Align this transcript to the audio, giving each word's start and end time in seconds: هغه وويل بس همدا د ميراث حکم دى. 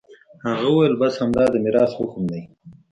هغه 0.47 0.65
وويل 0.71 0.93
بس 1.01 1.13
همدا 1.21 1.45
د 1.49 1.55
ميراث 1.63 1.91
حکم 1.99 2.23
دى. 2.31 2.41